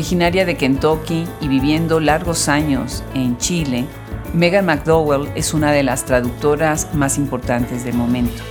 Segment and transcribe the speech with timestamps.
[0.00, 3.84] Originaria de Kentucky y viviendo largos años en Chile,
[4.32, 8.42] Megan McDowell es una de las traductoras más importantes del momento.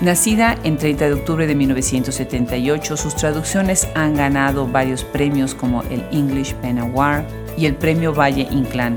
[0.00, 6.04] Nacida en 30 de octubre de 1978, sus traducciones han ganado varios premios como el
[6.10, 7.22] English Pen Award
[7.56, 8.96] y el Premio Valle Inclán.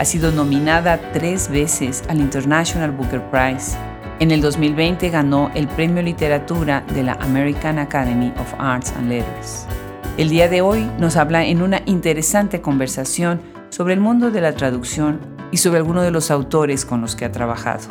[0.00, 3.78] Ha sido nominada tres veces al International Booker Prize.
[4.18, 9.68] En el 2020 ganó el Premio Literatura de la American Academy of Arts and Letters.
[10.20, 14.52] El día de hoy nos habla en una interesante conversación sobre el mundo de la
[14.52, 15.18] traducción
[15.50, 17.88] y sobre algunos de los autores con los que ha trabajado.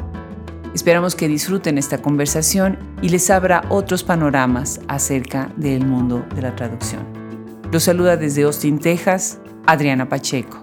[0.76, 6.56] Esperamos que disfruten esta conversación y les abra otros panoramas acerca del mundo de la
[6.56, 7.02] traducción.
[7.72, 10.62] Los saluda desde Austin, Texas, Adriana Pacheco.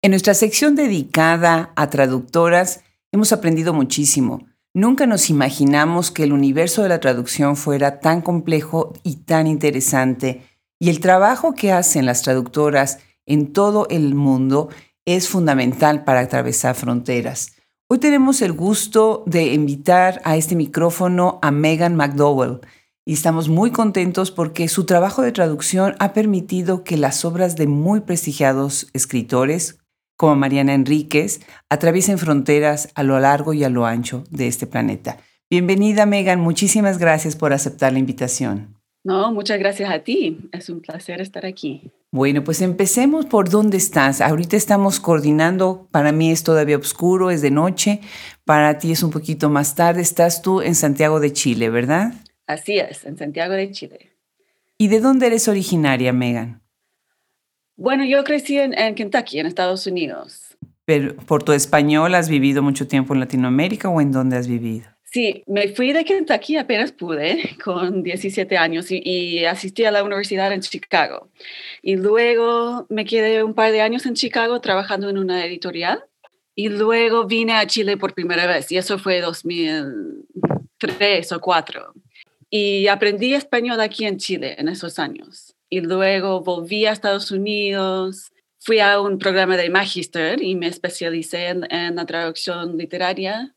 [0.00, 2.80] En nuestra sección dedicada a traductoras
[3.12, 4.46] hemos aprendido muchísimo.
[4.74, 10.42] Nunca nos imaginamos que el universo de la traducción fuera tan complejo y tan interesante
[10.80, 14.70] y el trabajo que hacen las traductoras en todo el mundo
[15.04, 17.52] es fundamental para atravesar fronteras.
[17.88, 22.60] Hoy tenemos el gusto de invitar a este micrófono a Megan McDowell
[23.04, 27.66] y estamos muy contentos porque su trabajo de traducción ha permitido que las obras de
[27.66, 29.81] muy prestigiados escritores
[30.22, 35.16] como Mariana Enríquez atraviesen fronteras a lo largo y a lo ancho de este planeta.
[35.50, 38.78] Bienvenida Megan, muchísimas gracias por aceptar la invitación.
[39.02, 40.48] No, muchas gracias a ti.
[40.52, 41.90] Es un placer estar aquí.
[42.12, 44.20] Bueno, pues empecemos por dónde estás.
[44.20, 48.00] Ahorita estamos coordinando, para mí es todavía oscuro, es de noche,
[48.44, 50.02] para ti es un poquito más tarde.
[50.02, 52.14] Estás tú en Santiago de Chile, ¿verdad?
[52.46, 54.12] Así es, en Santiago de Chile.
[54.78, 56.61] ¿Y de dónde eres originaria, Megan?
[57.76, 60.56] Bueno, yo crecí en, en Kentucky, en Estados Unidos.
[60.84, 64.92] Pero por tu español, ¿has vivido mucho tiempo en Latinoamérica o en dónde has vivido?
[65.12, 70.50] Sí, me fui de Kentucky apenas pude, con 17 años, y, asistí a la universidad
[70.52, 71.28] en Chicago.
[71.82, 76.02] Y luego me quedé un par de años en Chicago trabajando en una editorial.
[76.54, 81.92] Y luego vine a Chile por primera vez, y eso fue 2003 o 2004.
[82.48, 85.51] Y aprendí español aquí en Chile en esos años.
[85.72, 91.48] Y luego volví a Estados Unidos, fui a un programa de Magister y me especialicé
[91.48, 93.54] en, en la traducción literaria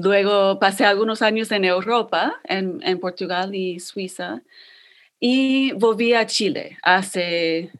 [0.00, 4.42] Luego pasé algunos años en Europa, en, Portugal y Suiza,
[5.20, 7.70] y volví a Chile hace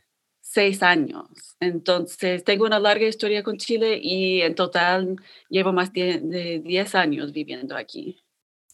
[0.40, 1.26] seis años.
[1.60, 5.16] Entonces, tengo una larga historia con Chile y en total
[5.48, 8.18] llevo más de, diez años viviendo aquí.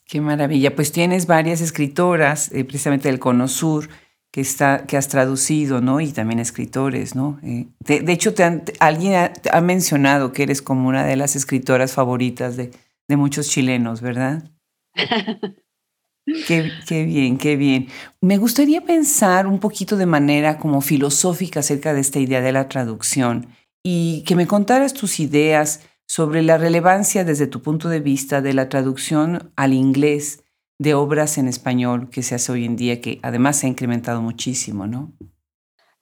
[0.04, 0.74] Qué maravilla.
[0.74, 3.88] Pues tienes varias escritoras, eh, precisamente del Cono Sur,
[4.32, 6.00] que, está, que has traducido, ¿no?
[6.00, 7.38] Y también escritores, ¿no?
[7.42, 8.34] Eh, de, hecho,
[8.80, 12.70] alguien ha mencionado que eres como una de las escritoras favoritas de,
[13.08, 14.50] de muchos chilenos, ¿verdad?
[16.46, 17.88] Qué, qué, bien, qué bien.
[18.20, 22.68] Me gustaría pensar un poquito de manera como filosófica acerca de esta idea de la
[22.68, 23.46] traducción
[23.82, 28.52] y que me contaras tus ideas sobre la relevancia desde tu punto de vista de
[28.52, 30.44] la traducción al inglés
[30.78, 34.22] de obras en español que se hace hoy en día, que además se ha incrementado
[34.22, 35.12] muchísimo, ¿no?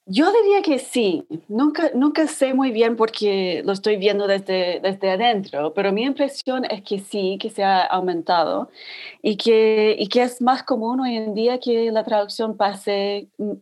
[0.09, 1.26] Yo diría que sí.
[1.48, 6.64] Nunca, nunca sé muy bien porque lo estoy viendo desde, desde adentro, pero mi impresión
[6.66, 8.70] es que sí, que se ha aumentado
[9.20, 13.53] y que, y que es más común hoy en día que la traducción pase mm,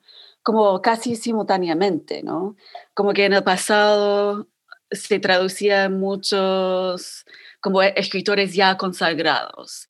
[0.42, 2.56] como casi simultáneamente, ¿no?
[2.92, 4.48] Como que en el pasado
[4.90, 7.24] se traducían muchos
[7.60, 9.88] como escritores ya consagrados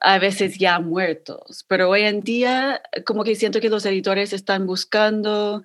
[0.00, 4.66] a veces ya muertos, pero hoy en día como que siento que los editores están
[4.66, 5.64] buscando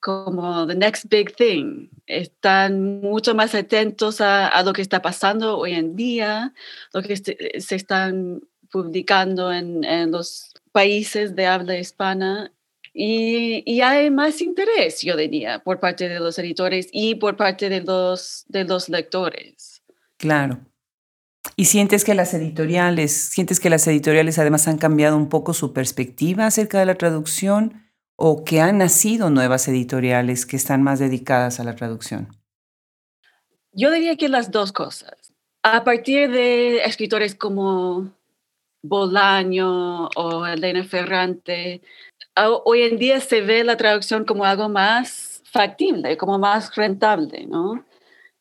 [0.00, 5.72] como the next big thing, están mucho más atentos a, lo que está pasando hoy
[5.72, 6.52] en día,
[6.92, 7.36] lo que se,
[7.74, 8.40] están
[8.70, 12.52] publicando en, en, los países de habla hispana
[12.92, 17.68] y, y, hay más interés, yo diría, por parte de los editores y por parte
[17.68, 19.82] de los, de los lectores.
[20.16, 20.60] Claro.
[21.54, 25.72] ¿Y sientes que las editoriales, sientes que las editoriales además han cambiado un poco su
[25.72, 31.60] perspectiva acerca de la traducción o que han nacido nuevas editoriales que están más dedicadas
[31.60, 32.28] a la traducción?
[33.72, 35.34] Yo diría que las dos cosas.
[35.62, 38.10] A partir de escritores como
[38.82, 41.82] Bolaño o Elena Ferrante,
[42.64, 47.84] hoy en día se ve la traducción como algo más factible, como más rentable, ¿no?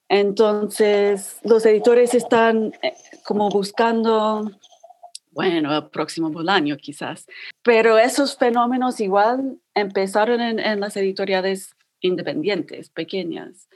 [0.10, 2.94] Entonces, los editores están eh,
[3.24, 4.52] como buscando,
[5.32, 7.26] bueno, el próximo Bolaño quizás,
[7.64, 13.68] pero esos fenómenos igual empezaron en, las editoriales independientes, pequeñas,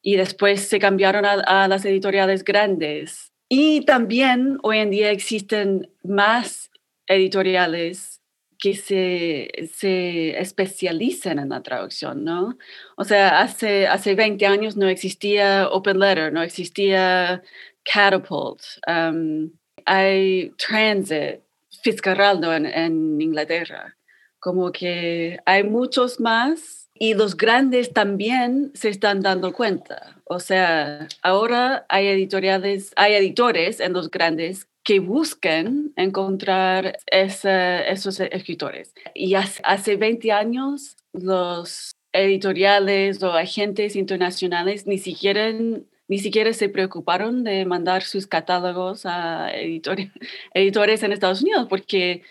[0.00, 3.30] y después se cambiaron a, las editoriales grandes.
[3.48, 6.70] Y también hoy en día existen más
[7.06, 8.21] editoriales
[8.62, 12.56] que se, se especializan en la traducción, ¿no?
[12.96, 17.42] O sea, hace, hace 20 años no existía Open Letter, no existía
[17.82, 19.50] Catapult, um,
[19.84, 21.40] hay Transit,
[21.82, 23.96] Fitzcarraldo en, en Inglaterra.
[24.38, 30.22] Como que hay muchos más y los grandes también se están dando cuenta.
[30.22, 38.94] O sea, ahora hay editoriales, hay editores en los grandes que buscan encontrar esos escritores.
[39.14, 47.44] Y hace, 20 años los editoriales o agentes internacionales ni siquiera, ni siquiera se preocuparon
[47.44, 49.50] de mandar sus catálogos a
[50.54, 52.22] editores en Estados Unidos porque,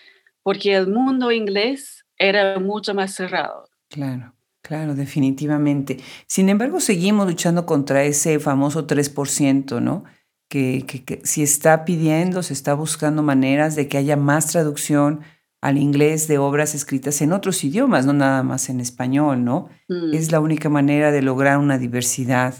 [0.42, 3.68] porque el mundo inglés era mucho más cerrado.
[3.88, 4.34] Claro.
[4.62, 5.98] Claro, definitivamente.
[6.28, 10.04] Sin embargo, seguimos luchando contra ese famoso 3%, ¿no?
[10.52, 15.20] Que, si está pidiendo, se está buscando maneras de que haya más traducción
[15.62, 19.70] al inglés de obras escritas en otros idiomas, no nada más en español, ¿no?
[19.88, 20.12] Mm.
[20.12, 22.54] Es la única manera de lograr una diversidad.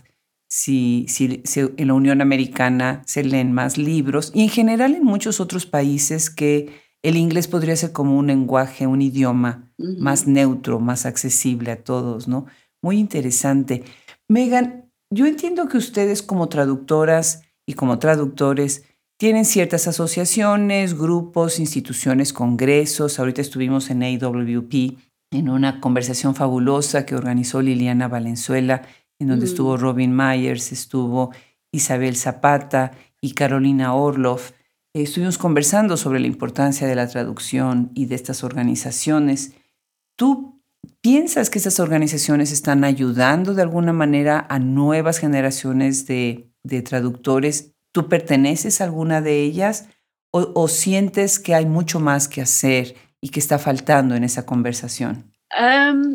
[0.48, 1.42] Si, si,
[1.76, 6.30] en la Unión Americana se leen más libros y en general en muchos otros países
[6.30, 6.70] que
[7.02, 12.28] el inglés podría ser como un lenguaje, un idioma más neutro, más accesible a todos,
[12.28, 12.46] ¿no?
[12.80, 13.82] Muy interesante.
[14.28, 18.84] Megan, yo entiendo que ustedes como traductoras y como traductores
[19.18, 23.18] tienen ciertas asociaciones, grupos, instituciones, congresos.
[23.18, 24.98] Ahorita estuvimos en AWP
[25.30, 28.82] en una conversación fabulosa que organizó Liliana Valenzuela,
[29.20, 29.48] en donde mm.
[29.48, 31.30] estuvo Robin Myers, estuvo
[31.72, 34.52] Isabel Zapata y Carolina Orloff.
[34.92, 39.52] estuvimos conversando sobre la importancia de la traducción y de estas organizaciones.
[40.18, 40.60] ¿Tú
[41.00, 47.72] piensas que estas organizaciones están ayudando de alguna manera a nuevas generaciones de de traductores,
[47.92, 49.88] ¿tú perteneces a alguna de ellas
[50.34, 55.30] o, sientes que hay mucho más que hacer y que está faltando en esa conversación?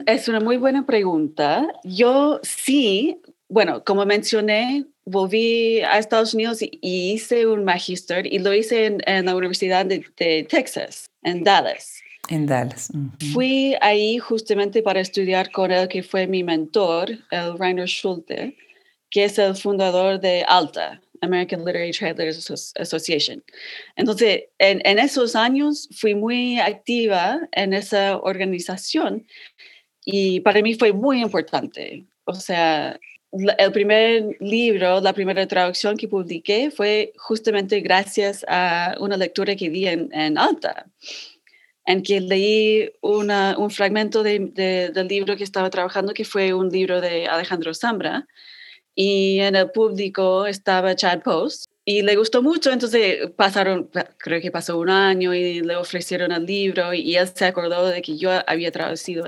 [0.08, 1.68] es una muy buena pregunta.
[1.84, 8.52] Yo sí, bueno, como mencioné, volví a Estados Unidos y, hice un magister y lo
[8.52, 10.04] hice en, la Universidad de,
[10.50, 12.02] Texas, en Dallas.
[12.30, 12.92] En Dallas.
[13.32, 18.58] Fui ahí justamente para estudiar con él, que fue mi mentor, el Rainer Schulte
[19.10, 23.44] que es el fundador de ALTA, American Literary Translators Association.
[23.96, 29.26] Entonces, en, en, esos años fui muy activa en esa organización
[30.06, 32.06] y para mí fue muy importante.
[32.26, 33.00] O sea,
[33.32, 39.70] el primer libro, la primera traducción que publiqué fue justamente gracias a una lectura que
[39.70, 40.88] di en, en Alta,
[41.86, 44.40] en que leí una, un fragmento de,
[44.94, 48.28] del libro que estaba trabajando, que fue un libro de Alejandro Zambra,
[49.00, 54.50] y en el público estaba Chad Post y le gustó mucho, entonces pasaron, creo que
[54.50, 58.32] pasó un año y le ofrecieron el libro y él se acordó de que yo
[58.48, 59.26] había traducido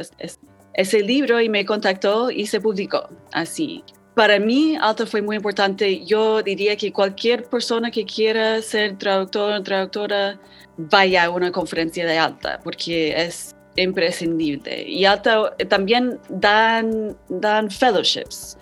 [0.73, 3.83] ese libro y me contactó y se publicó así.
[4.15, 6.03] Para mí, Alta fue muy importante.
[6.03, 10.41] Yo diría que cualquier persona que quiera ser traductor o traductora
[10.77, 14.83] vaya a una conferencia de Alta, porque es imprescindible.
[14.89, 18.57] Y Alta también dan, dan fellowships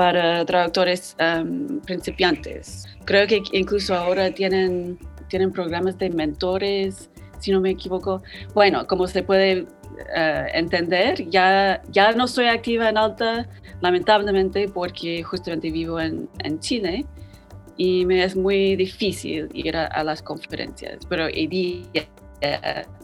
[0.00, 2.86] para traductores um, principiantes.
[3.04, 8.22] Creo que incluso ahora tienen, tienen programas de mentores, si no me equivoco.
[8.54, 13.46] Bueno, como se puede uh, entender, ya, ya no estoy activa en Alta,
[13.82, 17.04] lamentablemente, porque justamente vivo en, en Chile
[17.76, 21.84] y me es muy difícil ir a, las conferencias, pero iría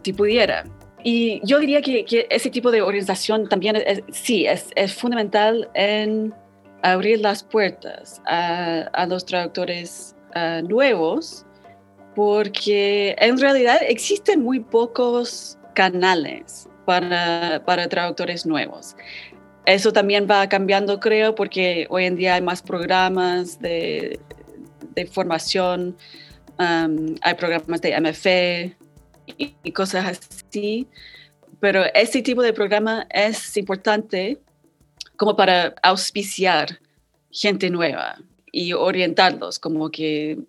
[0.03, 0.63] si pudiera.
[1.03, 3.77] Y yo diría que, que, ese tipo de organización también
[4.11, 6.33] sí, es, es fundamental en
[6.81, 10.15] abrir las puertas a, los traductores
[10.63, 11.45] nuevos,
[12.15, 18.95] porque en realidad existen muy pocos canales para, para traductores nuevos.
[19.65, 24.19] Eso también va cambiando, creo, porque hoy en día hay más programas de,
[24.95, 25.97] de formación,
[26.57, 28.25] hay programas de MF
[29.37, 30.87] y, y, cosas así.
[31.59, 34.39] Pero ese tipo de programa es importante
[35.17, 36.79] como para auspiciar
[37.31, 38.17] gente nueva
[38.51, 40.39] y orientarlos, como que,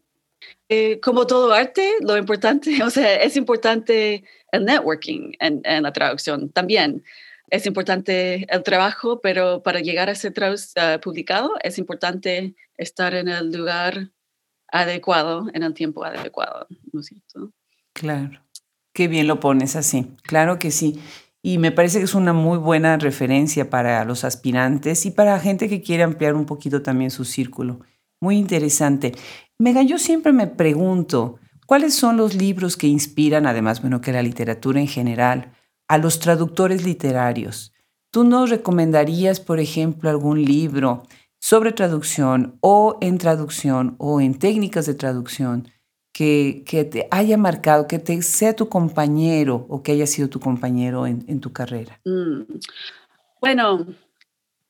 [0.68, 6.50] eh, como todo arte, lo importante, o sea, es importante el networking en, la traducción
[6.50, 7.04] también.
[7.50, 13.28] Es importante el trabajo, pero para llegar a ser uh, publicado es importante estar en
[13.28, 14.10] el lugar
[14.70, 17.52] adecuado, en el tiempo adecuado, ¿no es cierto?
[17.94, 18.42] Claro.
[18.92, 20.08] Qué bien lo pones así.
[20.22, 21.00] Claro que sí.
[21.42, 25.68] Y me parece que es una muy buena referencia para los aspirantes y para gente
[25.68, 27.80] que quiere ampliar un poquito también su círculo.
[28.20, 29.12] Muy interesante.
[29.58, 34.22] Megan, yo siempre me pregunto, ¿cuáles son los libros que inspiran, además, bueno, que la
[34.22, 35.52] literatura en general,
[35.86, 37.72] a los traductores literarios?
[38.10, 41.04] ¿Tú nos recomendarías, por ejemplo, algún libro
[41.40, 45.68] sobre traducción o en traducción o en técnicas de traducción
[46.18, 51.06] que, te haya marcado, que te sea tu compañero o que haya sido tu compañero
[51.06, 52.00] en, tu carrera?
[52.04, 52.42] Mm.
[53.40, 53.86] Bueno,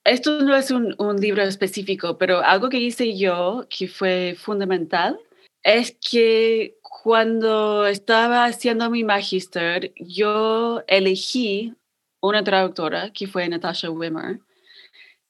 [0.05, 5.19] esto no es un, un, libro específico, pero algo que hice yo que fue fundamental
[5.63, 11.73] es que cuando estaba haciendo mi magister, yo elegí
[12.21, 14.41] una traductora que fue Natasha Wimmer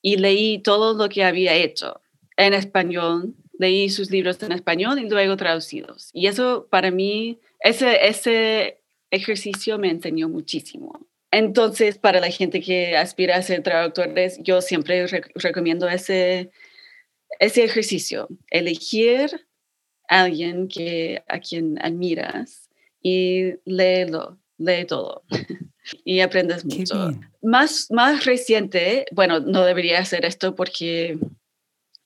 [0.03, 2.01] y leí todo lo que había hecho
[2.37, 6.11] en español, leí sus libros en español y luego traducidos.
[6.13, 11.07] Y eso para mí, ese, ese ejercicio me enseñó muchísimo.
[11.31, 16.51] Entonces, para la gente que aspira a ser traductores, yo siempre recomiendo ese,
[17.39, 19.47] ese ejercicio, elegir
[20.09, 22.71] a alguien que, a quien admiras
[23.03, 25.25] y léelo, lee todo.
[26.05, 27.13] y aprendes mucho.
[27.43, 31.19] Más, más reciente, bueno, no debería hacer esto porque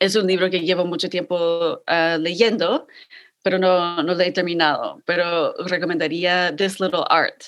[0.02, 2.88] es un libro que llevo mucho tiempo ah, leyendo,
[3.42, 5.00] pero no, no lo he terminado.
[5.06, 7.42] Pero recomendaría This Little Art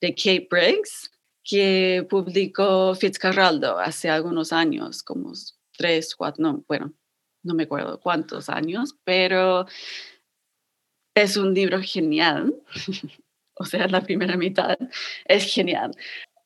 [0.00, 1.10] de Kate Briggs,
[1.44, 5.32] que publicó Fitzcarraldo hace algunos años, como
[5.76, 6.94] tres, cuatro, no, bueno,
[7.42, 9.66] no me acuerdo cuántos años, pero
[11.14, 12.54] es un libro genial.
[13.54, 14.78] o sea, la primera mitad,
[15.26, 15.94] es genial.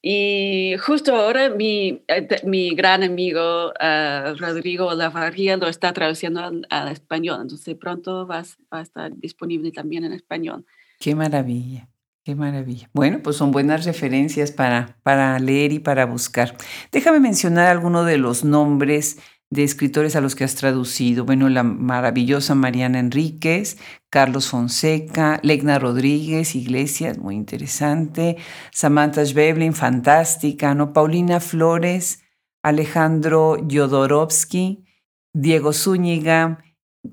[0.04, 6.88] Y justo ahora mi, eh, mi gran amigo uh, Rodrigo Lavarría lo está traduciendo al,
[6.88, 8.42] español, entonces pronto va,
[8.72, 10.66] a estar disponible también en español.
[10.98, 11.88] Qué maravilla,
[12.24, 12.90] qué maravilla.
[12.92, 16.56] Bueno, pues son buenas referencias para, para leer y para buscar.
[16.90, 19.18] Déjame mencionar algunos de los nombres
[19.52, 21.26] de escritores a los que has traducido.
[21.26, 23.76] Bueno, la maravillosa Mariana Enríquez,
[24.08, 28.38] Carlos Fonseca, Legna Rodríguez, Iglesias, muy interesante,
[28.72, 30.94] Samantha Schweblin, fantástica, ¿no?
[30.94, 32.22] Paulina Flores,
[32.62, 34.86] Alejandro Yodorovsky,
[35.34, 36.64] Diego Zúñiga,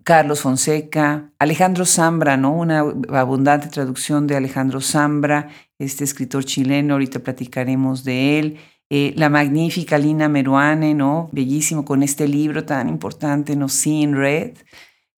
[0.05, 2.53] Carlos Fonseca, Alejandro Zambra, ¿no?
[2.53, 8.59] Una abundante traducción de Alejandro Zambra, este escritor chileno, ahorita platicaremos de él.
[8.91, 11.29] Eh, la magnífica Lina Meruane, ¿no?
[11.31, 13.69] Bellísimo con este libro tan importante, ¿no?
[13.69, 14.57] Seeing Red,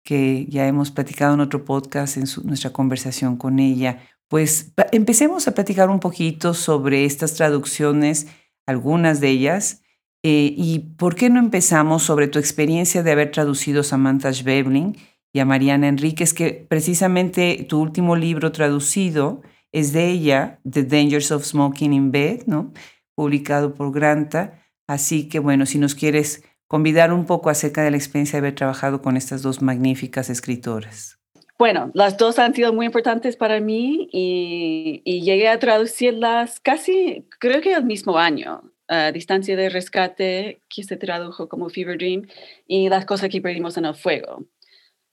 [0.03, 3.99] que ya hemos platicado en otro podcast en nuestra conversación con ella.
[4.27, 8.27] Pues empecemos a platicar un poquito sobre estas traducciones,
[8.65, 9.83] algunas de ellas,
[10.23, 14.97] eh, y por qué no empezamos sobre tu experiencia de haber traducido Samantha Schweblin
[15.33, 21.31] y a Mariana Enríquez, que precisamente tu último libro traducido es de ella, The Dangers
[21.31, 22.73] of Smoking in Bed, ¿no?
[23.15, 24.63] Publicado por Granta.
[24.87, 28.55] Así que bueno, si nos quieres convidar un poco acerca de la experiencia de haber
[28.55, 31.19] trabajado con estas dos magníficas escritoras.
[31.59, 37.61] Bueno, las dos han sido muy importantes para mí y, llegué a traducirlas casi, creo
[37.61, 38.71] que el mismo año.
[38.87, 42.27] a Distancia de Rescate, que se tradujo como Fever Dream,
[42.67, 44.45] y Las cosas que perdimos en el fuego,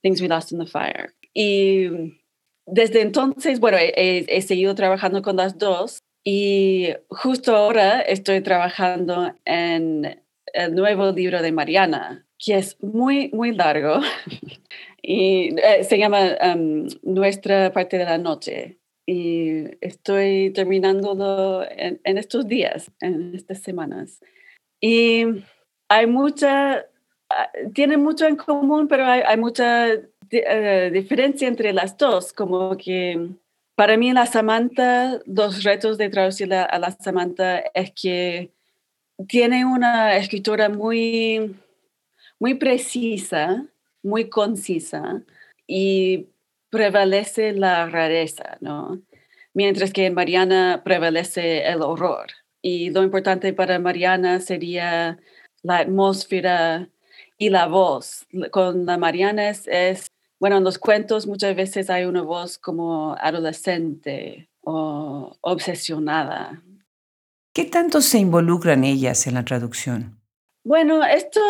[0.00, 1.14] Things We Lost in the Fire.
[1.34, 2.18] Y
[2.66, 10.22] desde entonces, bueno, he seguido trabajando con las dos y justo ahora estoy trabajando en
[10.52, 14.00] el nuevo libro de Mariana, que es muy, muy largo
[15.02, 18.78] y eh, se llama um, Nuestra parte de la noche.
[19.06, 24.20] Y estoy terminándolo en, estos días, en estas semanas.
[24.82, 25.24] Y
[25.88, 26.84] hay mucha,
[27.30, 29.88] ah, tiene mucho en común, pero hay, mucha
[30.30, 33.30] eh, diferencia entre las dos, como que
[33.78, 38.50] para mí, la Samantha, los retos de traducir a la Samantha es que
[39.28, 41.54] tiene una escritura muy,
[42.40, 43.66] muy precisa,
[44.02, 45.22] muy concisa
[45.68, 46.26] y
[46.70, 49.00] prevalece la rareza, ¿no?
[49.54, 52.32] Mientras que en Mariana prevalece el horror.
[52.60, 55.20] Y lo importante para Mariana sería
[55.62, 56.88] la atmósfera
[57.38, 58.26] y la voz.
[58.50, 60.07] Con la Mariana es
[60.40, 66.62] bueno, en los cuentos muchas veces hay una voz como adolescente o obsesionada.
[67.52, 70.20] ¿Qué tanto se involucran ellas en la traducción?
[70.64, 71.40] Bueno, esto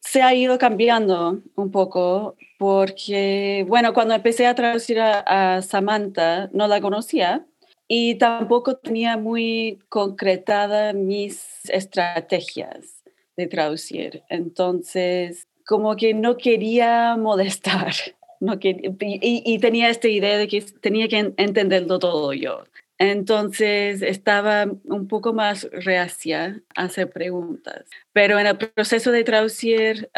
[0.00, 6.66] se ha ido cambiando un poco porque, bueno, cuando empecé a traducir a, Samantha, no
[6.66, 7.46] la conocía
[7.86, 13.02] y tampoco tenía muy concretada mis estrategias
[13.36, 14.22] de traducir.
[14.28, 17.94] Entonces, como que no quería molestar.
[18.40, 22.64] No y, tenía esta idea de que tenía que entenderlo todo yo.
[22.98, 27.86] Entonces estaba un poco más reacia a hacer preguntas.
[28.12, 30.10] Pero en el proceso de traducir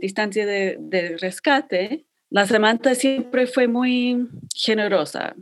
[0.00, 4.26] Distancia de, de, Rescate, la Samantha siempre fue muy
[4.56, 5.36] generosa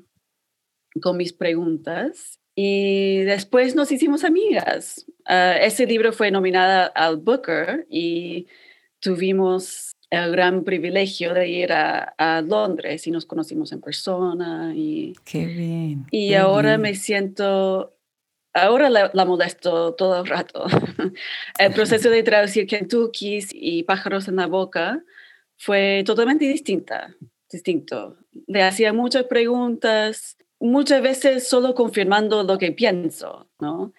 [1.00, 5.04] con mis preguntas y después nos hicimos amigas.
[5.28, 8.46] Uh, ese libro fue nominada al Booker y
[9.00, 14.72] tuvimos el gran privilegio de ir a, a, Londres y nos conocimos en persona.
[14.74, 16.06] Y, qué bien.
[16.10, 17.96] Y ahora me siento,
[18.54, 20.66] ahora la, la, molesto todo el rato.
[21.58, 25.02] el proceso de traducir Kentucky y Pájaros en la Boca
[25.56, 27.14] fue totalmente distinta,
[27.50, 28.18] distinto.
[28.46, 33.92] Le hacía muchas preguntas, muchas veces solo confirmando lo que pienso, ¿no?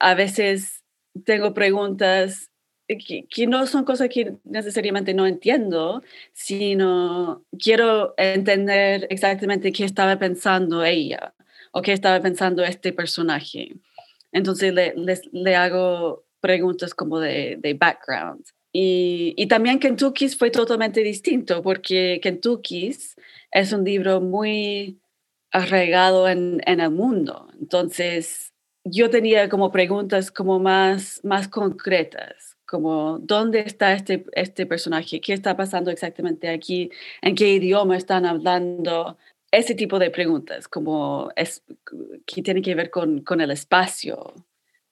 [0.00, 0.82] A veces
[1.24, 2.50] tengo preguntas
[2.86, 6.02] que, que, no son cosas que necesariamente no entiendo,
[6.32, 11.34] sino quiero entender exactamente qué estaba pensando ella
[11.72, 13.74] o qué estaba pensando este personaje.
[14.32, 14.94] Entonces le,
[15.32, 18.44] le hago preguntas como de, de background.
[18.72, 23.16] Y, y, también Kentucky's fue totalmente distinto porque Kentucky's
[23.50, 25.00] es un libro muy
[25.50, 27.48] arraigado en, en el mundo.
[27.58, 28.52] Entonces,
[28.84, 35.32] yo tenía como preguntas como más, más concretas, como dónde está este, este personaje, qué
[35.32, 36.90] está pasando exactamente aquí,
[37.22, 39.16] en qué idioma están hablando,
[39.50, 41.62] ese tipo de preguntas, como es,
[42.26, 44.34] que tiene que ver con, con el espacio,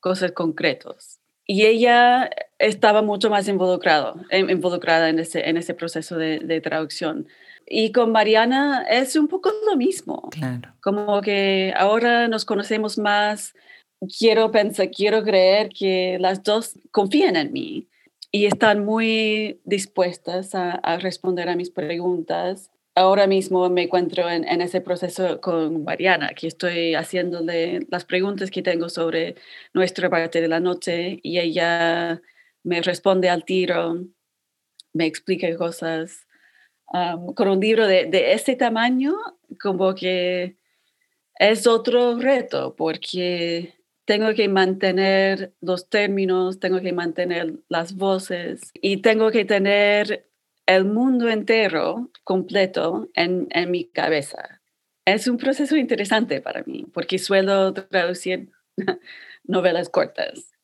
[0.01, 1.21] cosas concretas.
[1.47, 7.27] Y ella estaba mucho más involucrado, involucrada en ese, en ese proceso de, de traducción.
[7.67, 10.31] Y con Mariana es un poco lo mismo.
[10.31, 10.73] Claro.
[10.81, 13.55] Como que ahora nos conocemos más.
[14.19, 17.89] Quiero pensar, quiero creer que las dos confían en mí
[18.31, 22.71] y están muy dispuestas a, a responder a mis preguntas.
[22.97, 28.51] Ahora mismo me encuentro en, en, ese proceso con Mariana, que estoy haciéndole las preguntas
[28.51, 29.37] que tengo sobre
[29.73, 32.21] nuestra parte de la noche y ella
[32.63, 34.05] me responde al tiro,
[34.93, 36.27] me explica cosas
[37.35, 39.15] con un libro de, de este tamaño,
[39.61, 40.57] como que
[41.39, 48.99] es otro reto, porque tengo que mantener los términos, tengo que mantener las voces y
[48.99, 50.29] tengo que tener
[50.67, 54.61] el mundo entero completo en, en, mi cabeza.
[55.05, 58.51] Es un proceso interesante para mí, porque suelo traducir
[59.45, 60.55] novelas cortas.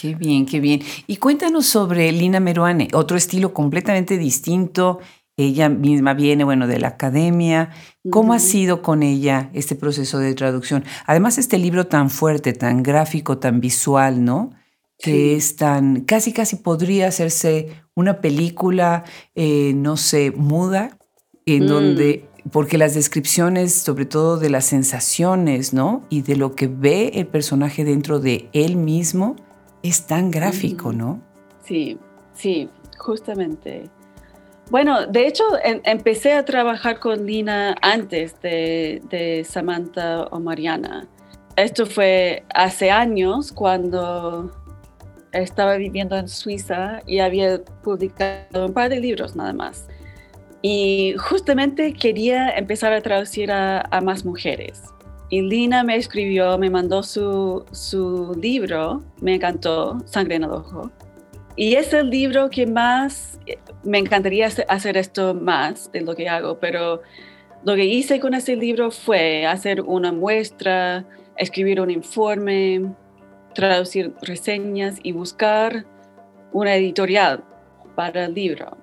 [0.00, 0.80] Qué bien, qué bien.
[1.06, 5.00] Y cuéntanos sobre Lina Meruane, otro estilo completamente distinto
[5.40, 7.70] ella misma viene, bueno, de la academia.
[8.10, 8.36] ¿Cómo uh -huh.
[8.36, 10.84] ha sido con ella este proceso de traducción?
[11.06, 14.50] Además, este libro tan fuerte, tan gráfico, tan visual, ¿no?
[14.98, 20.98] Que es tan, casi, casi podría hacerse una película, eh, no sé, muda,
[21.46, 21.66] en mm.
[21.66, 26.04] donde, porque las descripciones, sobre todo de las sensaciones, ¿no?
[26.10, 29.36] Y de lo que ve el personaje dentro de él mismo,
[29.82, 31.22] es tan gráfico, ¿no?
[31.64, 31.98] Sí,
[32.34, 33.88] sí, justamente.
[34.70, 41.08] Bueno, de hecho, en, empecé a trabajar con Lina antes de, de, Samantha o Mariana.
[41.56, 44.52] Esto fue hace años cuando
[45.32, 49.88] estaba viviendo en Suiza y había publicado un par de libros nada más.
[50.62, 54.84] Y justamente quería empezar a traducir a, a más mujeres.
[55.30, 60.90] Y Lina me escribió, me mandó su, su libro, me encantó, Sangre en el Ojo.
[61.60, 63.38] Y es el libro que más,
[63.84, 67.02] me encantaría hacer esto más de lo que hago, pero
[67.66, 71.04] lo que hice con ese libro fue hacer una muestra,
[71.36, 72.94] escribir un informe,
[73.54, 75.84] traducir reseñas y buscar
[76.50, 77.44] una editorial
[77.94, 78.78] para el libro.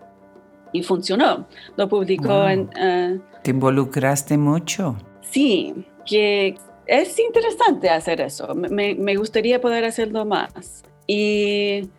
[0.71, 1.47] Y funcionó.
[1.77, 2.47] Lo publicó wow.
[2.47, 2.59] en...
[2.61, 4.95] Uh, ¿Te involucraste mucho?
[5.21, 5.73] Sí,
[6.05, 6.53] que
[6.85, 8.53] es interesante hacer eso.
[8.53, 10.83] Me, me gustaría poder hacerlo más.
[11.07, 11.89] Y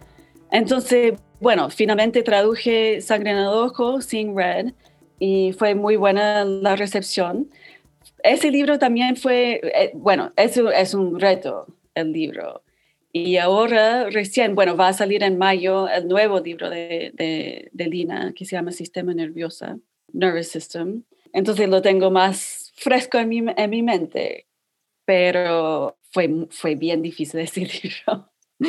[0.50, 4.72] entonces, bueno, finalmente traduje Sangre en el Ojo, Seeing Red,
[5.18, 7.48] y fue muy buena la recepción.
[8.22, 12.62] Ese libro también fue, eh, bueno, eso es un reto, el libro.
[13.12, 18.44] Y ahora recién, bueno, va a salir en mayo el nuevo libro de, Lina, que
[18.44, 19.78] se llama Sistema Nerviosa,
[20.12, 21.04] Nervous System.
[21.32, 24.46] Entonces lo tengo más fresco en mi, en mi mente,
[25.04, 28.30] pero fue, fue bien difícil ese libro.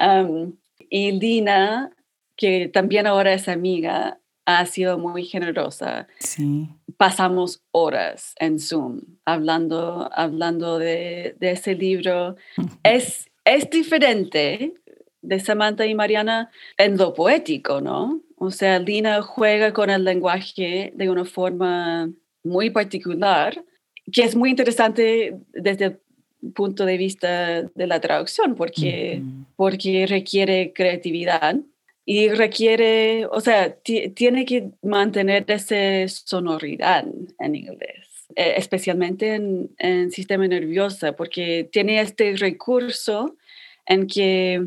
[0.00, 0.56] um,
[0.96, 1.90] y Lina,
[2.36, 6.06] que también ahora es amiga, ha sido muy generosa.
[6.20, 6.68] Sí.
[6.96, 12.36] Pasamos horas en Zoom hablando, hablando de, de ese libro.
[12.84, 14.74] es, es diferente
[15.20, 18.22] de Samantha y Mariana en lo poético, ¿no?
[18.36, 22.08] O sea, Lina juega con el lenguaje de una forma
[22.44, 23.64] muy particular,
[24.12, 26.03] que es muy interesante desde el
[26.52, 29.44] punto de vista de la traducción, porque, uh -huh.
[29.56, 31.56] porque requiere creatividad.
[32.06, 33.76] y requiere, o sea,
[34.14, 37.06] tiene que mantener esa sonoridad
[37.38, 43.36] en inglés, eh, especialmente en, en sistema nervioso, porque tiene este recurso
[43.86, 44.66] en que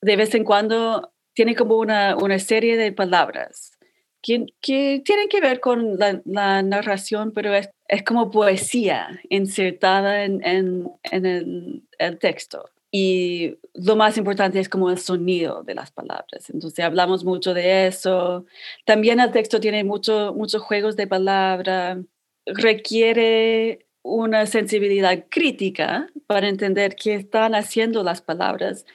[0.00, 3.77] de vez en cuando tiene como una, una serie de palabras
[4.22, 11.82] que, tienen que ver con la, narración, pero es, es, como poesía insertada en, en,
[11.98, 12.70] el, texto.
[12.90, 16.48] Y lo más importante es como el sonido de las palabras.
[16.50, 18.46] Entonces hablamos mucho de eso.
[18.84, 22.02] También el texto tiene mucho, muchos juegos de palabra.
[22.46, 28.86] Requiere una sensibilidad crítica para entender qué están haciendo las palabras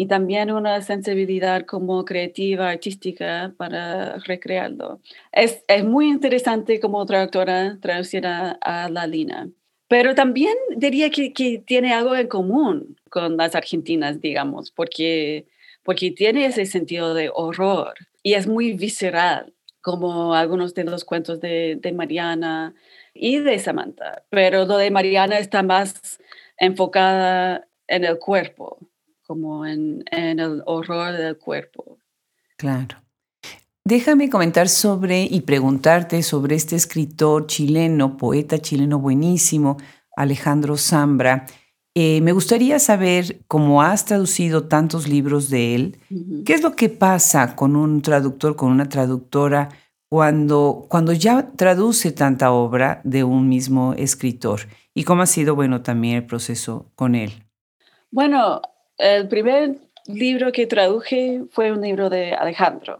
[0.00, 5.02] y también una sensibilidad como creativa, artística para recrearlo.
[5.30, 9.50] Es, es muy interesante como traductora traducir a, a la Lina.
[9.88, 15.46] Pero también diría que, que, tiene algo en común con las argentinas, digamos, porque,
[15.82, 21.42] porque tiene ese sentido de horror y es muy visceral, como algunos de los cuentos
[21.42, 22.74] de, de Mariana
[23.12, 24.22] y de Samantha.
[24.30, 26.20] Pero lo de Mariana está más
[26.56, 28.78] enfocada en el cuerpo,
[29.30, 32.00] como en, en el horror del cuerpo.
[32.56, 32.96] Claro.
[33.84, 39.76] Déjame comentar sobre y preguntarte sobre este escritor chileno, poeta chileno buenísimo,
[40.16, 41.46] Alejandro Zambra.
[41.94, 45.98] Eh, me gustaría saber, cómo has traducido tantos libros de él,
[46.44, 49.68] ¿qué es lo que pasa con un traductor, con una traductora,
[50.08, 54.62] cuando, cuando ya traduce tanta obra de un mismo escritor?
[54.92, 57.44] ¿Y cómo ha sido, bueno, también el proceso con él?
[58.10, 58.60] Bueno,
[59.00, 62.98] el primer libro que traduje fue un libro de Alejandro.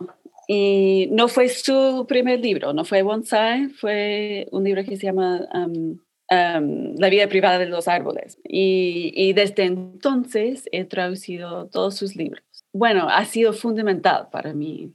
[0.49, 5.47] Y no fue su primer libro, no fue Bonsai, fue un libro que se llama
[5.55, 8.37] um, um, La vida privada de los árboles.
[8.43, 12.43] Y, desde entonces he traducido todos sus libros.
[12.73, 14.93] Bueno, ha sido fundamental para mí.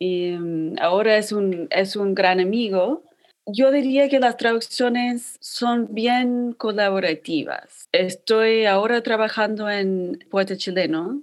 [0.00, 3.04] Y um, ahora es un, es un gran amigo.
[3.48, 7.88] Yo diría que las traducciones son bien colaborativas.
[7.92, 11.22] Estoy ahora trabajando en Poeta Chileno,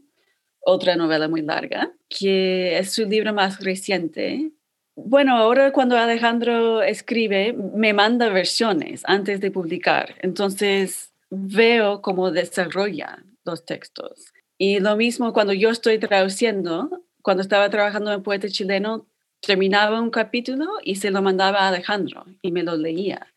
[0.62, 4.53] otra novela muy larga, que es su libro más reciente.
[4.95, 13.21] Bueno, ahora cuando Alejandro escribe, me manda versiones antes de publicar, entonces veo cómo desarrolla
[13.43, 14.31] los textos.
[14.57, 19.07] Y lo mismo cuando yo estoy traduciendo, cuando estaba trabajando en Poeta Chileno,
[19.45, 23.27] terminaba un capítulo y se lo mandaba a Alejandro y me lo leía.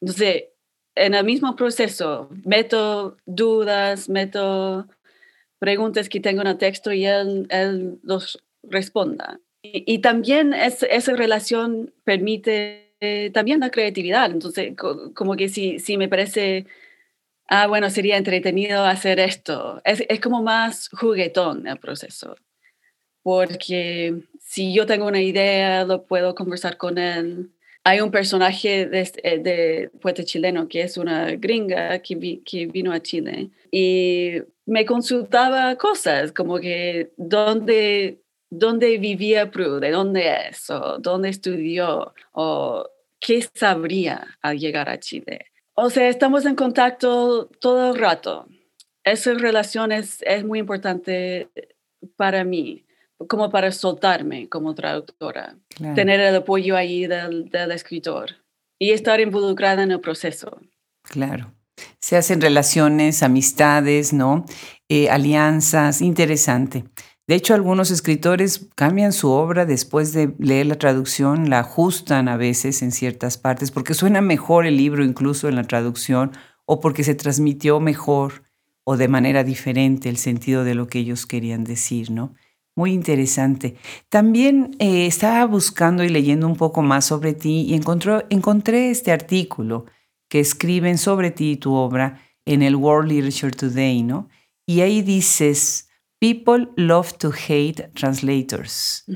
[0.00, 0.44] Entonces,
[0.94, 4.86] en el mismo proceso, meto dudas, meto
[5.58, 9.38] preguntas que tengo en el texto y él, él los responda.
[9.62, 14.30] Y, también esa relación permite eh, también la creatividad.
[14.30, 16.66] Entonces, como que si, si me parece,
[17.46, 22.36] ah, bueno, sería entretenido hacer esto, es, es como más juguetón el proceso.
[23.22, 27.52] Porque si yo tengo una idea, lo puedo conversar con él.
[27.84, 32.92] Hay un personaje de, eh, de poeta chileno que es una gringa que, que vino
[32.92, 40.68] a Chile y me consultaba cosas como que dónde, dónde vivía Prue, de dónde es,
[40.68, 45.46] o dónde estudió, o qué sabría al llegar a Chile.
[45.74, 48.48] O sea, estamos en contacto todo el rato.
[49.04, 51.48] Esa relación es, es muy importante
[52.16, 52.84] para mí,
[53.28, 55.56] como para soltarme como traductora,
[55.94, 58.36] tener el apoyo ahí del, del escritor
[58.78, 60.58] y estar involucrada en el proceso.
[61.02, 61.52] Claro
[62.00, 64.44] se hacen relaciones, amistades, ¿no?
[64.88, 66.84] Eh, alianzas, interesante.
[67.26, 72.36] De hecho, algunos escritores cambian su obra después de leer la traducción, la ajustan a
[72.36, 76.32] veces en ciertas partes, porque suena mejor el libro incluso en la traducción,
[76.66, 78.44] o porque se transmitió mejor
[78.84, 82.34] o de manera diferente el sentido de lo que ellos querían decir, ¿no?
[82.76, 83.76] Muy interesante.
[84.08, 89.86] También eh, estaba buscando y leyendo un poco más sobre ti y encontré este artículo
[90.28, 94.28] que escriben sobre ti y tu obra en el World Literature Today, ¿no?
[94.66, 99.04] Y ahí dices, People love to hate translators.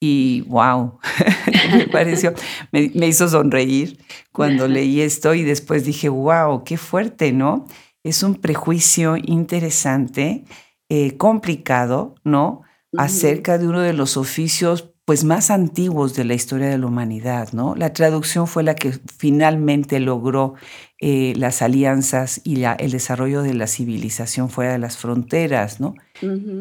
[0.00, 1.00] Y wow,
[1.72, 2.32] me pareció,
[2.70, 3.98] me, hizo sonreír
[4.30, 7.66] cuando leí esto y después dije, wow, qué fuerte, ¿no?
[8.04, 10.44] Es un prejuicio interesante,
[10.88, 12.62] eh, complicado, ¿no?
[12.96, 17.54] Acerca de uno de los oficios pues más antiguos de la historia de la humanidad,
[17.54, 17.74] ¿no?
[17.74, 20.52] La traducción fue la que finalmente logró
[21.00, 25.94] eh, las alianzas y el desarrollo de la civilización fuera de las fronteras, ¿no?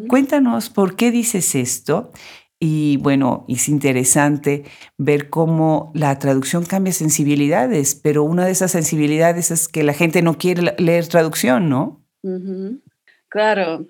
[0.08, 2.14] Cuéntanos por qué dices esto
[2.58, 4.64] y bueno, es interesante
[4.98, 10.22] ver cómo la traducción cambia sensibilidades, pero una de esas sensibilidades es que la gente
[10.22, 12.02] no quiere leer traducción, ¿no?
[13.28, 13.86] Claro.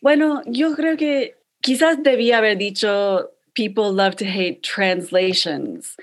[0.00, 1.34] Bueno, yo creo que
[1.66, 5.96] quizás debía haber dicho, people love to hate translations,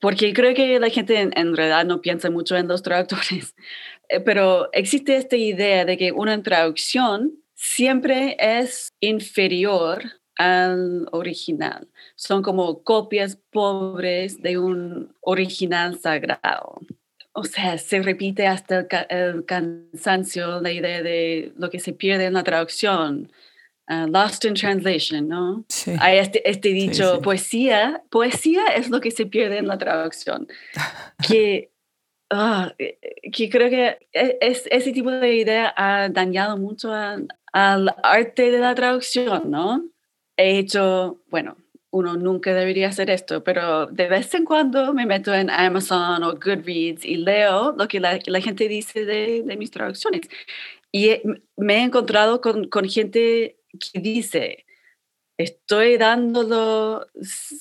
[0.00, 3.54] porque creo que la gente en, en realidad no piensa mucho en los traductores,
[4.08, 10.04] eh, pero existe esta idea de que una traducción siempre es inferior
[10.36, 11.86] al original.
[12.16, 16.80] Son como copias pobres de un original sagrado.
[17.32, 22.32] O sea, se repite hasta el, cansancio la idea de lo que se pierde en
[22.32, 23.30] la traducción.
[23.90, 25.64] Uh, lost in translation, ¿no?
[25.68, 25.92] Sí.
[25.98, 30.46] Hay este, este dicho, poesía, poesía es lo que se pierde en la traducción.
[31.26, 31.72] que,
[32.30, 38.52] ah, que creo que e, es, ese tipo de idea ha dañado mucho al arte
[38.52, 39.90] de la traducción, ¿no?
[40.40, 41.56] he hecho, bueno,
[41.90, 46.34] uno nunca debería hacer esto, pero de vez en cuando me meto en Amazon o
[46.34, 50.22] Goodreads y leo lo que la, gente dice de, mis traducciones.
[50.92, 51.20] Y
[51.56, 54.64] me he encontrado con, con, gente que dice,
[55.38, 57.06] estoy dándolo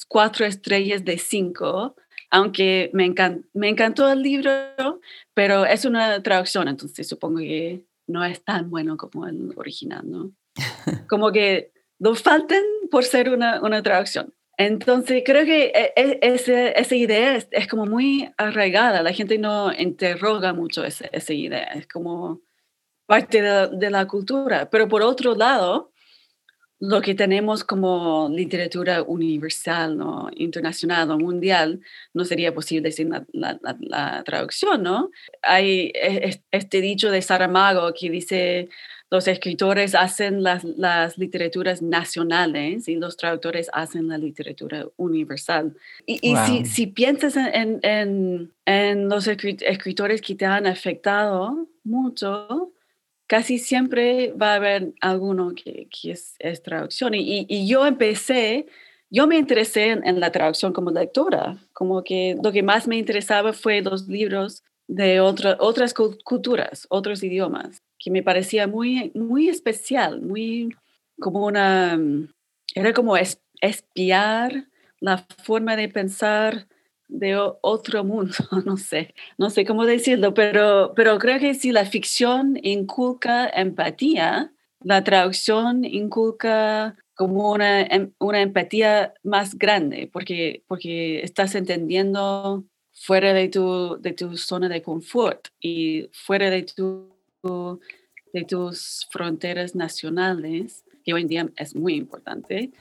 [0.08, 1.96] cuatro estrellas de cinco,
[2.30, 3.14] aunque me,
[3.54, 4.52] me encantó el libro,
[5.34, 10.32] pero es una traducción, entonces supongo que no es tan bueno como el original, ¿no?
[11.08, 14.34] Como que no falten por ser una, una traducción.
[14.58, 19.02] Entonces, creo que e, e, esa idea es, como muy arraigada.
[19.04, 21.64] La gente no interroga mucho esa, esa idea.
[21.76, 22.42] Es como
[23.06, 24.70] parte de, de, la cultura.
[24.70, 25.92] Pero por otro lado,
[26.80, 30.30] lo que tenemos como literatura universal, ¿no?
[30.36, 31.82] internacional o mundial,
[32.14, 35.12] no sería posible sin la, la, la traducción, ¿no?
[35.42, 38.70] Hay e, este dicho de Saramago que dice
[39.12, 45.76] los escritores hacen las, las, literaturas nacionales y los traductores hacen la literatura universal.
[46.06, 52.72] Y, y si, si, piensas en, en, en, los escritores que te han afectado mucho,
[53.30, 57.14] casi siempre va a haber alguno que, que es, es, traducción.
[57.14, 58.66] Y, y, yo empecé,
[59.12, 62.98] yo me interesé en, en, la traducción como lectora, como que lo que más me
[62.98, 69.48] interesaba fue los libros de otra, otras culturas, otros idiomas que me parecía muy, muy
[69.48, 70.76] especial, muy
[71.20, 72.00] como una,
[72.74, 73.16] era como
[73.62, 74.66] espiar
[75.00, 76.68] la forma de pensar
[77.10, 81.86] de otro mundo, no sé, no sé cómo decirlo, pero, pero creo que si la
[81.86, 91.22] ficción inculca empatía, la traducción inculca como una, em, una empatía más grande, porque, porque
[91.22, 97.10] estás entendiendo fuera de tu, de tu zona de confort y fuera de tu
[98.34, 102.72] de tus fronteras nacionales, que hoy en día es muy importante.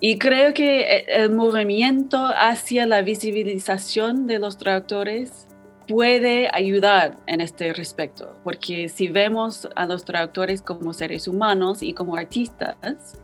[0.00, 5.46] Y creo que e, el movimiento hacia la visibilización de los traductores
[5.86, 11.92] puede ayudar en este respecto, porque si vemos a los traductores como seres humanos y
[11.92, 13.18] como artistas,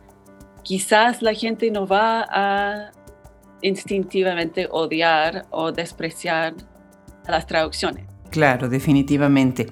[0.63, 2.91] quizás la gente no va a
[3.61, 6.53] instintivamente odiar o despreciar
[7.27, 8.05] las traducciones.
[8.29, 9.67] Claro, definitivamente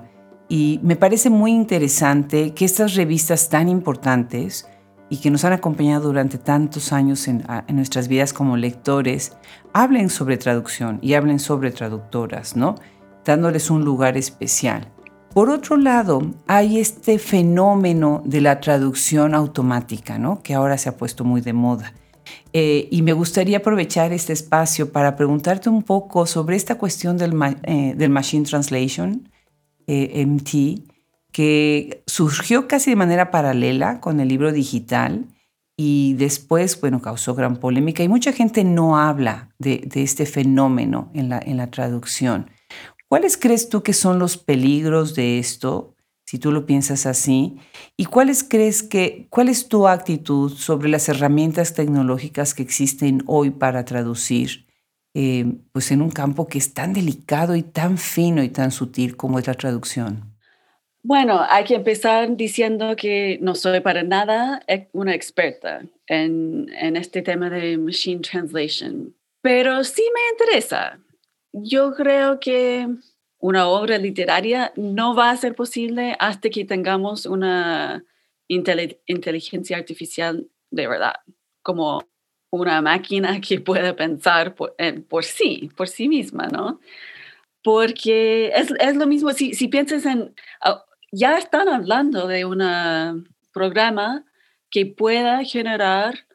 [0.49, 4.67] Y me parece muy interesante que estas revistas tan importantes
[5.09, 9.33] y que nos han acompañado durante tantos años en, nuestras vidas como lectores,
[9.73, 12.75] hablen sobre traducción y hablen sobre traductoras, ¿no?
[13.25, 14.87] Dándoles un lugar especial.
[15.33, 20.41] Por otro lado, hay este fenómeno de la traducción automática, ¿no?
[20.41, 21.93] Que ahora se ha puesto muy de moda.
[22.53, 27.33] Eh, y me gustaría aprovechar este espacio para preguntarte un poco sobre esta cuestión del,
[27.63, 29.29] eh, Machine Translation,
[29.87, 30.88] eh, MT,
[31.31, 35.27] que surgió casi de manera paralela con el libro digital
[35.77, 41.29] y después, bueno, causó gran polémica y mucha gente no habla de, este fenómeno en
[41.29, 42.49] la, en la traducción.
[43.07, 47.57] ¿Cuáles crees tú que son los peligros de esto, si tú lo piensas así?
[47.95, 53.49] ¿Y cuáles crees que, cuál es tu actitud sobre las herramientas tecnológicas que existen hoy
[53.49, 54.67] para traducir?
[55.15, 59.17] Eh, pues en un campo que es tan delicado y tan fino y tan sutil
[59.17, 60.28] como es la traducción.
[61.09, 67.23] Bueno, hay que empezar diciendo que no soy para nada una experta en, en, este
[67.23, 70.99] tema de machine translation, pero sí me interesa.
[71.51, 72.87] Yo creo que
[73.39, 78.05] una obra literaria no va a ser posible hasta que tengamos una
[78.47, 81.15] inteligencia artificial de verdad,
[81.63, 82.03] como
[82.51, 84.75] una máquina que pueda pensar por,
[85.09, 86.79] por sí, por sí misma, ¿no?
[87.63, 93.29] Porque es, es lo mismo, si, si piensas en, ah, ya están hablando de un
[93.51, 94.25] programa
[94.69, 96.27] que pueda generar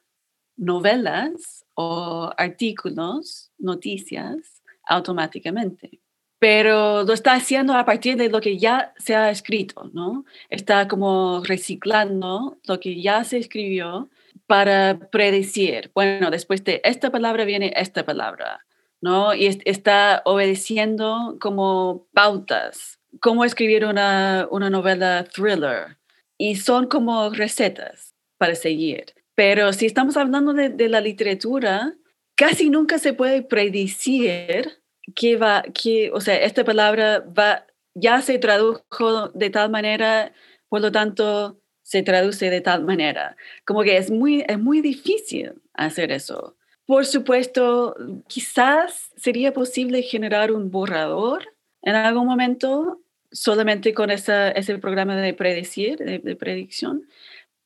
[0.56, 6.00] novelas o artículos, noticias automáticamente.
[6.38, 10.24] Pero lo está haciendo a partir de lo que ya se ha escrito, ¿no?
[10.50, 14.10] Está como reciclando lo que ya se escribió
[14.46, 18.66] para predecir, bueno, después de esta palabra viene esta palabra,
[19.00, 19.34] ¿no?
[19.34, 25.98] Y está obedeciendo como pautas, cómo escribir una, una novela thriller.
[26.38, 29.14] Y son como recetas para seguir.
[29.34, 31.94] Pero si estamos hablando de, de la literatura,
[32.36, 34.82] casi nunca se puede predecir
[35.14, 40.32] que va, que, o sea, esta palabra va, ya se tradujo de tal manera,
[40.68, 43.36] por lo tanto, se traduce de tal manera.
[43.64, 46.56] Como que es muy, es muy difícil hacer eso.
[46.86, 47.96] Por supuesto,
[48.26, 53.00] quizás sería posible generar un borrador en algún momento
[53.34, 57.02] solamente con ese programa de predecir, de, predicción,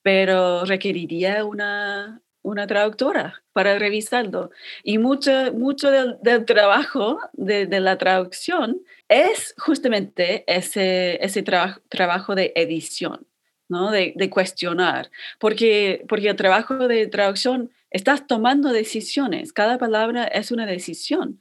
[0.02, 4.50] pero requeriría una, una traductora para revisarlo.
[4.82, 13.26] Y mucho, mucho del, trabajo de, la traducción es justamente ese, ese trabajo de edición.
[13.70, 13.90] ¿no?
[13.90, 20.50] De, de, cuestionar, porque, porque el trabajo de traducción estás tomando decisiones, cada palabra es
[20.50, 21.38] una decisión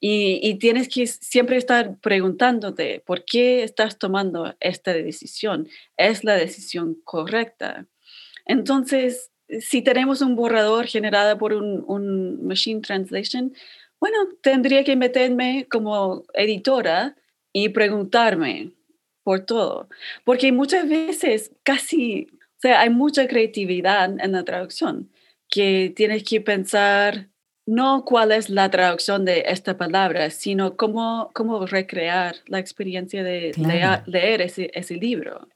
[0.00, 6.98] y, tienes que siempre estar preguntándote por qué estás tomando esta decisión, es la decisión
[7.04, 7.86] correcta.
[8.44, 9.30] Entonces,
[9.60, 13.54] si tenemos un borrador generado por un, un machine translation,
[13.98, 17.16] bueno, tendría que meterme como editora
[17.52, 18.72] y preguntarme,
[19.26, 19.88] por todo.
[20.22, 25.10] Porque muchas veces casi, o sea, hay mucha creatividad en la traducción,
[25.48, 27.26] que tienes que pensar
[27.66, 33.52] no cuál es la traducción de esta palabra, sino cómo, cómo recrear la experiencia de
[34.06, 35.48] leer, ese, ese libro.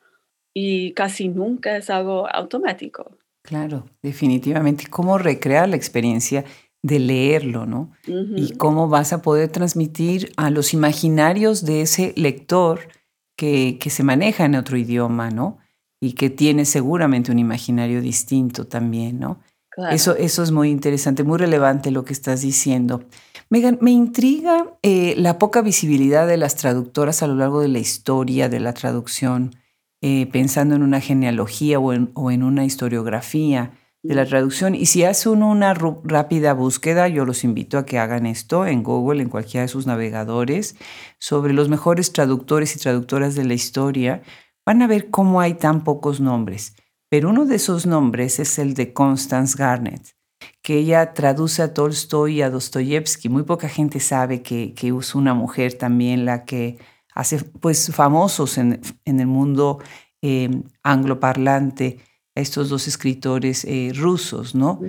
[0.52, 3.16] Y casi nunca es algo automático.
[3.42, 4.86] Claro, definitivamente.
[4.90, 6.44] ¿Cómo recrear la experiencia
[6.82, 7.92] de leerlo, ¿no?
[8.06, 12.88] Y cómo vas a poder transmitir a los imaginarios de ese lector
[13.36, 15.58] que, se maneja en otro idioma, ¿no?
[16.00, 19.40] Y que tiene seguramente un imaginario distinto también, ¿no?
[19.90, 23.02] Eso, eso es muy interesante, muy relevante lo que estás diciendo.
[23.48, 27.78] Megan, me intriga eh, la poca visibilidad de las traductoras a lo largo de la
[27.78, 29.56] historia de la traducción,
[30.02, 34.74] eh, pensando en una genealogía o en, o en una historiografía de la traducción.
[34.74, 38.82] Y si hace uno una rápida búsqueda, yo los invito a que hagan esto en
[38.82, 40.76] Google, en cualquiera de sus navegadores,
[41.18, 44.22] sobre los mejores traductores y traductoras de la historia,
[44.64, 46.74] van a ver cómo hay tan pocos nombres.
[47.10, 50.16] Pero uno de esos nombres es el de Constance Garnett,
[50.62, 53.28] que ella traduce a Tolstoy y a Dostoyevsky.
[53.28, 56.78] Muy poca gente sabe que, que es una mujer también la que
[57.14, 59.80] hace pues famosos en, el mundo
[60.22, 61.98] eh, angloparlante
[62.34, 64.80] estos dos escritores eh, rusos, ¿no?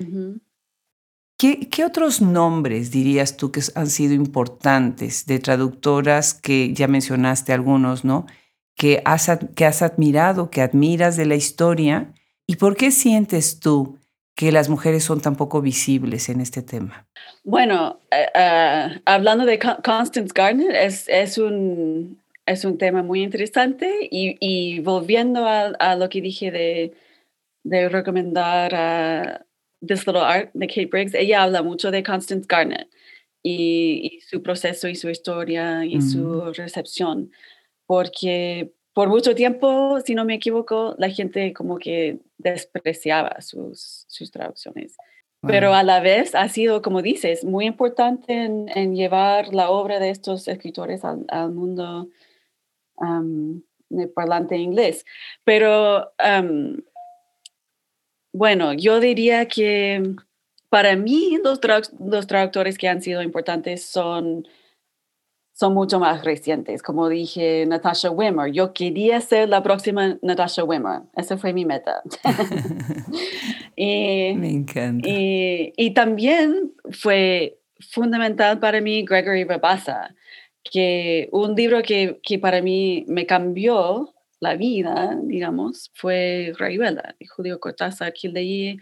[1.41, 8.05] ¿Qué, otros nombres dirías tú que han sido importantes de traductoras que ya mencionaste algunos,
[8.05, 8.27] ¿no?
[8.75, 12.13] Que has, que has admirado, que admiras de la historia
[12.47, 13.97] y por qué sientes tú
[14.35, 17.05] que las mujeres son tan poco visibles en este tema?
[17.43, 24.07] Bueno, eh, eh, hablando de Constance Gardner, es, es, un, es un tema muy interesante
[24.09, 26.93] y, volviendo a, lo que dije de
[27.63, 29.45] de recomendar a
[29.85, 32.87] This Little Art de Kate Briggs, ella habla mucho de Constance Garnett
[33.43, 37.31] y, su proceso y su historia y su recepción,
[37.91, 44.31] porque por mucho tiempo, si no me equivoco, la gente como que despreciaba sus, sus
[44.31, 44.95] traducciones.
[45.45, 50.09] Pero a la vez ha sido, como dices, muy importante en, llevar la obra de
[50.09, 52.07] estos escritores al, mundo
[53.89, 55.03] de parlante inglés.
[55.43, 56.13] Pero
[58.31, 60.15] bueno, yo diría que
[60.69, 61.59] para mí los,
[61.99, 64.47] los traductores que han sido importantes son,
[65.61, 66.81] son mucho más recientes.
[66.81, 68.51] Como dije, Natasha Wimmer.
[68.51, 71.03] Yo quería ser la próxima Natasha Wimmer.
[71.15, 72.01] Esa fue mi meta.
[73.75, 75.07] y, Me encanta.
[75.07, 80.15] Y, también fue fundamental para mí Gregory Rabassa,
[80.63, 87.27] que un libro que, que para mí me cambió la vida, digamos, fue Rayuela de
[87.27, 88.79] Julio Cortázar, que leí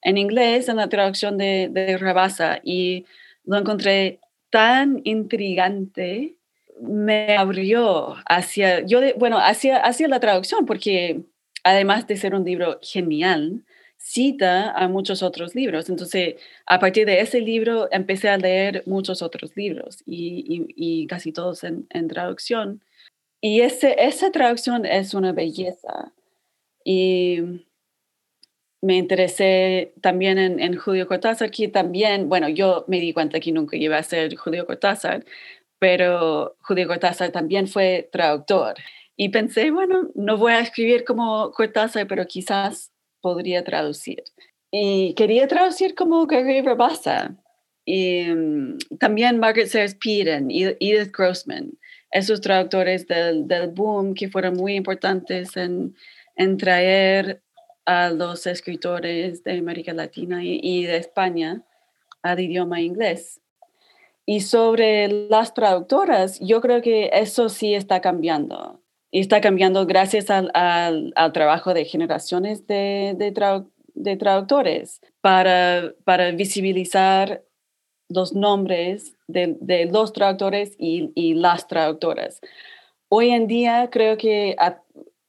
[0.00, 3.04] en inglés en la traducción de, de Rabasa y
[3.44, 4.21] lo encontré
[4.52, 6.36] tan intrigante,
[6.78, 11.22] me abrió hacia, yo bueno, hacia, hacia la traducción, porque
[11.64, 13.64] además de ser un libro genial,
[13.96, 15.88] cita a muchos otros libros.
[15.88, 16.34] Entonces,
[16.66, 21.86] a partir de ese libro empecé a leer muchos otros libros y, casi todos en,
[22.08, 22.84] traducción.
[23.40, 26.12] Y ese, esa traducción es una belleza.
[26.84, 27.64] Y
[28.82, 33.76] me interesé también en, Julio Cortázar, que también, bueno, yo me di cuenta que nunca
[33.76, 35.24] iba a ser Julio Cortázar,
[35.78, 38.74] pero Julio Cortázar también fue traductor.
[39.16, 44.24] Y pensé, bueno, no voy a escribir como Cortázar, pero quizás podría traducir.
[44.72, 47.36] Y quería traducir como Gregory Rabassa.
[47.84, 51.72] Y mm, también Margaret Sayers Peden Edith Grossman,
[52.10, 55.94] esos traductores del, del, boom que fueron muy importantes en,
[56.36, 57.42] en, traer
[57.84, 61.62] a los escritores de América Latina y, y de España
[62.22, 63.40] al idioma inglés.
[64.24, 68.80] Y sobre las traductoras, yo creo que eso sí está cambiando
[69.10, 77.44] y está cambiando gracias al, al, trabajo de generaciones de, de, traductores para, para, visibilizar
[78.08, 82.40] los nombres de, de los traductores y, y, las traductoras.
[83.10, 84.80] Hoy en día creo que a,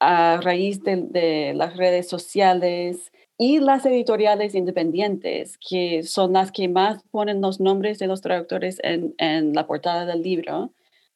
[0.03, 7.03] a raíz de, las redes sociales y las editoriales independientes, que son las que más
[7.11, 10.71] ponen los nombres de los traductores en, en la portada del libro,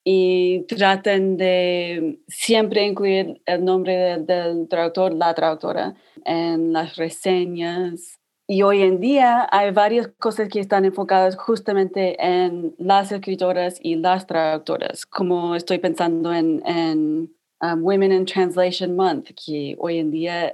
[0.09, 8.17] y traten de siempre incluir el nombre del, traductor, la traductora, en las reseñas.
[8.47, 13.95] Y hoy en día hay varias cosas que están enfocadas justamente en las escritoras y
[13.95, 20.11] las traductoras, como estoy pensando en, en um, Women in Translation Month, que hoy en
[20.11, 20.53] día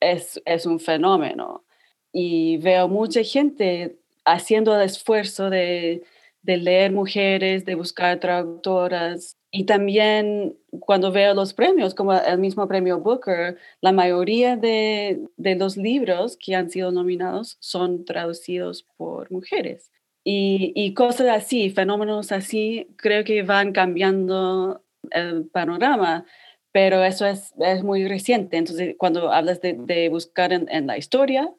[0.00, 1.64] es, es un fenómeno.
[2.12, 6.02] Y veo mucha gente haciendo el esfuerzo de
[6.42, 9.36] de leer mujeres, de buscar traductoras.
[9.50, 15.76] Y también cuando veo los premios, como el mismo premio Booker, la mayoría de, los
[15.76, 19.90] libros que han sido nominados son traducidos por mujeres.
[20.24, 26.24] Y, cosas así, fenómenos así, creo que van cambiando el panorama,
[26.72, 28.56] pero eso es, muy reciente.
[28.56, 31.52] Entonces, cuando hablas de, buscar en la historia,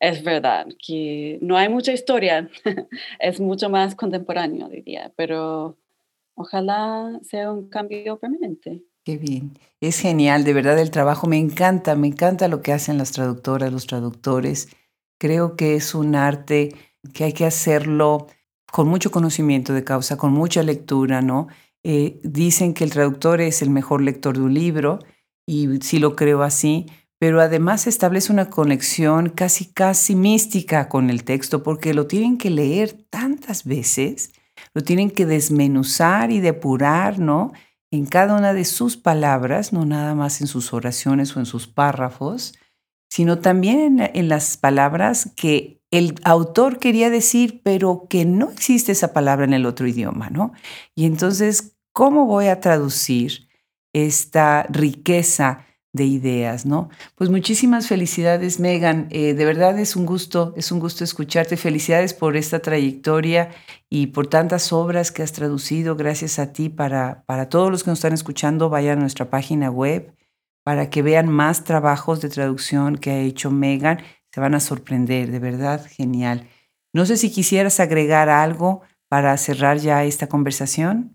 [0.00, 2.50] es verdad que no hay mucha historia,
[3.18, 5.78] es mucho más contemporáneo, diría, pero
[6.34, 8.82] ojalá sea un cambio permanente.
[9.04, 12.98] Qué bien, es genial, de verdad el trabajo me encanta, me encanta lo que hacen
[12.98, 14.68] las traductoras, los traductores.
[15.18, 16.74] Creo que es un arte
[17.12, 18.26] que hay que hacerlo
[18.72, 21.48] con mucho conocimiento de causa, con mucha lectura, ¿no?
[21.84, 25.00] Eh, dicen que el traductor es el mejor lector de un libro
[25.46, 26.86] y sí lo creo así,
[27.18, 32.50] pero además establece una conexión casi, casi mística con el texto porque lo tienen que
[32.50, 34.32] leer tantas veces,
[34.72, 37.52] lo tienen que desmenuzar y depurar, ¿no?
[37.90, 41.66] En cada una de sus palabras, no nada más en sus oraciones o en sus
[41.66, 42.54] párrafos,
[43.10, 48.90] sino también en, en las palabras que el autor quería decir, pero que no existe
[48.90, 50.52] esa palabra en el otro idioma, ¿no?
[50.96, 53.48] Y entonces, ¿cómo voy a traducir
[53.94, 55.64] esta riqueza?
[55.94, 56.90] de ideas, ¿no?
[57.14, 59.06] Pues muchísimas felicidades, Megan.
[59.10, 61.56] Eh, de verdad es un gusto, es un gusto escucharte.
[61.56, 63.50] Felicidades por esta trayectoria
[63.88, 65.94] y por tantas obras que has traducido.
[65.94, 69.70] Gracias a ti para, para todos los que nos están escuchando, vayan a nuestra página
[69.70, 70.12] web
[70.64, 74.02] para que vean más trabajos de traducción que ha hecho Megan.
[74.32, 76.48] Se van a sorprender, de verdad, genial.
[76.92, 81.13] No sé si quisieras agregar algo para cerrar ya esta conversación.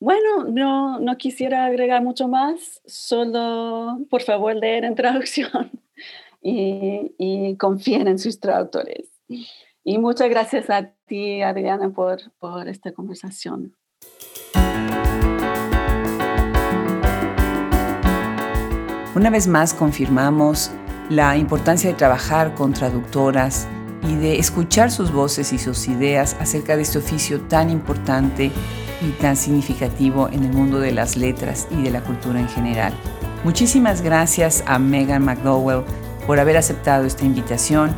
[0.00, 5.70] Bueno, no, no quisiera agregar mucho más, solo por favor leer en traducción
[6.42, 9.10] y, y confíen en sus traductores.
[9.82, 13.74] Y muchas gracias a ti, Adriana, por, por esta conversación.
[19.16, 20.70] Una vez más confirmamos
[21.10, 23.66] la importancia de trabajar con traductoras
[24.02, 28.50] y de escuchar sus voces y sus ideas acerca de este oficio tan importante
[29.00, 32.92] y tan significativo en el mundo de las letras y de la cultura en general.
[33.44, 35.84] Muchísimas gracias a Megan McDowell
[36.26, 37.90] por haber aceptado esta invitación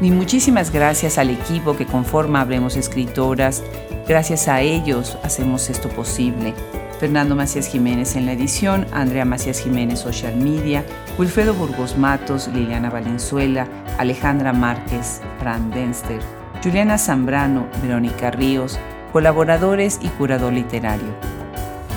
[0.00, 3.62] y muchísimas gracias al equipo que conforma Hablemos Escritoras.
[4.08, 6.54] Gracias a ellos hacemos esto posible.
[7.00, 10.84] Fernando Macías Jiménez en la edición, Andrea Macías Jiménez Social Media,
[11.18, 16.20] Wilfredo Burgos Matos, Liliana Valenzuela, Alejandra Márquez, Fran Denster,
[16.62, 18.78] Juliana Zambrano, Verónica Ríos,
[19.14, 21.08] colaboradores y curador literario.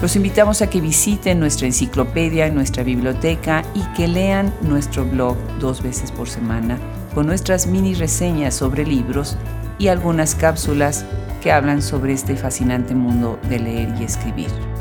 [0.01, 5.36] Los invitamos a que visiten nuestra enciclopedia en nuestra biblioteca y que lean nuestro blog
[5.60, 6.78] dos veces por semana
[7.14, 9.36] con nuestras mini reseñas sobre libros
[9.78, 11.06] y algunas cápsulas
[11.41, 14.73] que hablan sobre este fascinante mundo de leer y escribir.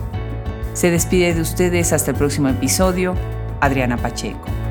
[0.74, 3.14] Se despide de ustedes hasta el próximo episodio,
[3.60, 4.61] Adriana Pacheco.